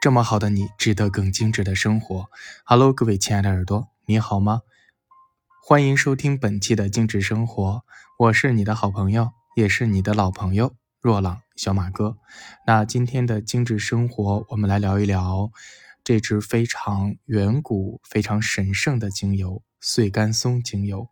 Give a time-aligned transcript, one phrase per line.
[0.00, 2.30] 这么好的你，值得更精致的生活。
[2.64, 4.62] Hello，各位亲爱的耳朵，你好吗？
[5.62, 7.84] 欢迎收听本期的精致生活，
[8.18, 12.16] 我是你的好朋友，也是你的老朋友若朗小马哥。
[12.66, 15.50] 那今天的精致生活，我们来聊一聊
[16.02, 19.62] 这支非常远古、非常神圣的精油。
[19.80, 21.08] 穗甘松精油，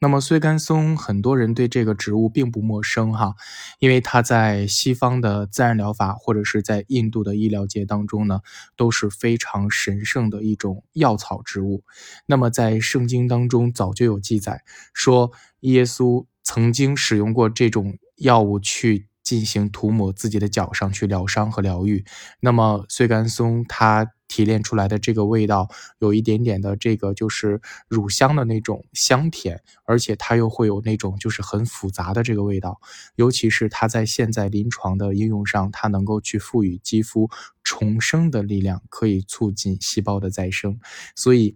[0.00, 3.34] 那么穗甘松很多人对这个植物并不陌生哈，
[3.78, 8.40] 因为它在西方的自然疗法或者是在印度的医疗界当中呢，
[8.76, 11.84] 都是非常神圣的一种药草植物。
[12.26, 19.07] 那么在圣经当中早就有记载说，耶稣曾经使用过这种药物去。
[19.28, 22.02] 进行涂抹自己的脚上去疗伤和疗愈。
[22.40, 32.80] 那么碎甘松它提炼出来的这个味道，有一点点的这个就是乳香的那种香甜，而且它又会有那种就是很复杂的这个味道。
[33.16, 37.28] 尤其是它在现在临床的应用上，它能够去赋予肌肤
[37.62, 40.80] 重生的力量，可以促进细胞的再生。
[41.14, 41.54] 所以。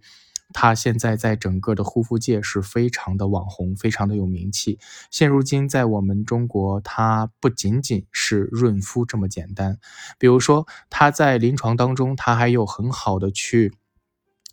[0.53, 4.79] 它现在在整个的护肤界是非常的网红，非常的有名气。
[5.11, 9.79] 现如今在我们中国，它不仅仅是润肤这么简单，
[10.19, 13.73] 比如说它在临床当中，它还有很好的去。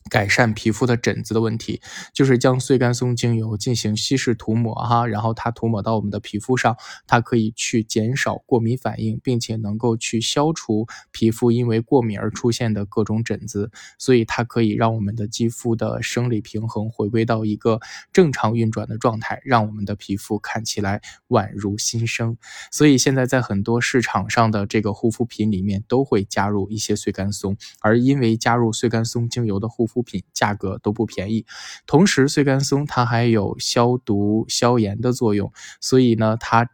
[0.10, 1.80] 改善皮肤的疹子的问题，
[2.14, 17.80] 就是将碎甘松精油进行稀释涂抹哈，然后它涂抹到我们的皮肤上，它可以去减少过敏反应，并且能够去消除皮肤因为过敏而出现的各种疹子，所以它可以让我们的肌肤的生理平衡回归到一个
[18.12, 22.36] 正常运转的状态，让我们的皮肤看起来宛如新生。
[22.72, 29.99] 所以现在在很多市场上的这个护肤品里面都会加入一些碎甘松，而因为加入碎甘松精油的护肤。
[30.00, 31.46] 物品价格都不便宜，
[31.86, 36.70] 同时碎干松它还有消毒消炎的作用，所以呢，它。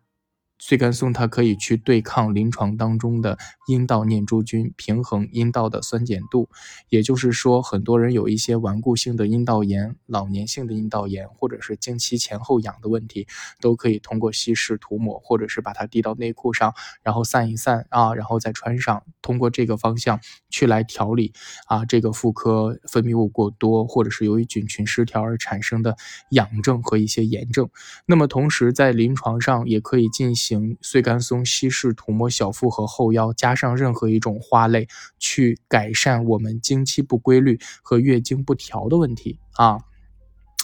[0.57, 6.49] 穗甘松它可以去对抗临床当中的阴道念珠菌，平衡阴道的酸碱度。
[6.89, 13.27] 也就是说，很多人有一些顽固性的阴道炎、老年性的阴道炎，或者是经期前后痒的问题，
[13.59, 16.73] 都可以通过稀释涂抹，或者是把它滴到内裤上，
[17.03, 19.03] 然后散一散啊，然后再穿上。
[19.21, 21.33] 通过这个方向去来调理
[21.67, 25.97] 啊，这个妇科分泌物过多，或者是由于菌群失调而产生的
[26.29, 27.69] 痒症和一些炎症。
[28.05, 30.44] 那么同时在临床上也可以进行。
[30.45, 39.79] 行碎甘松稀释涂抹小腹和后腰，加上任何一种花类，去改善我们经期不规律和月经不调的问题啊。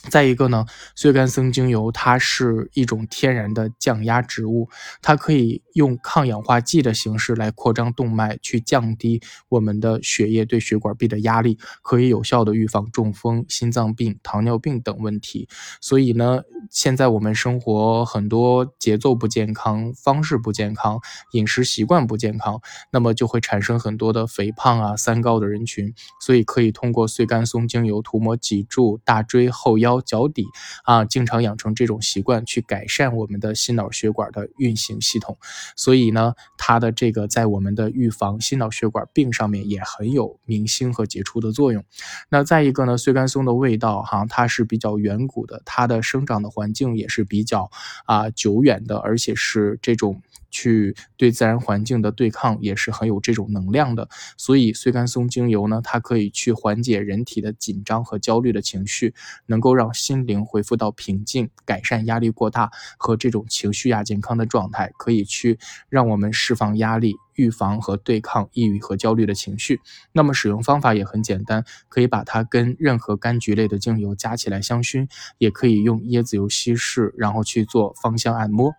[0.09, 4.67] 再一个呢，穗甘松精油它是一种天然的降压植物，
[4.99, 15.47] 它可以用抗氧化剂的形式来扩张动脉，去降低我们的血液对血管壁的压力，可以有效的预防中风、心脏病、糖尿病等问题。
[15.79, 16.41] 所以呢，
[16.71, 20.99] 现在我们生活很多节奏不健康，方式不健康，
[21.33, 22.59] 饮食习惯不健康，
[22.91, 25.93] 那么就会产生很多的肥胖啊、三高的人群。
[26.19, 29.90] 所以可以通过穗甘松精油涂抹脊柱、大椎、后腰。
[29.99, 30.45] 脚底
[30.83, 35.37] 啊，经常养成这种习惯，去改善我们的心脑血管的运行系统。
[35.75, 41.83] 所以呢，它的这个在我们的预防心脑血管病上面也很有明星和杰出的作用。
[42.29, 47.71] 那再一个呢，碎干松的味道哈，它是比较远古的，它的生长的环境也是比较
[48.05, 50.21] 啊久远的，而且是这种。
[50.51, 54.07] 去对自然环境的对抗也是很有这种能量的，
[54.37, 59.15] 所以碎甘松精油呢，它可以去缓解人体的紧张和焦虑的情绪，
[59.47, 65.57] 能够让心灵恢复到平静，改善压力过大和这种情绪亚健康的状态，可以去
[65.89, 69.79] 让我们释放压力，预防和对抗抑郁和焦虑的情绪。
[70.11, 75.07] 那么使用方法也很简单，可以把它跟任何柑橘类的精油加起来香薰，
[75.37, 78.73] 也可以用椰子油稀释，然后去做芳香按摩。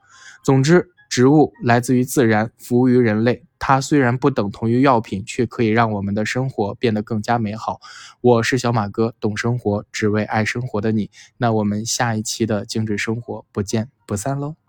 [0.45, 0.92] 总之。
[1.13, 3.45] 植物来自于自然，服务于人类。
[3.59, 7.83] 它虽然不等同于药品，却可以让我们的生活变得更加美好。
[8.23, 11.11] 我是小马哥，懂生活，只为爱生活的你。
[11.37, 14.62] 那我们下一期的精致生活不见不散喽。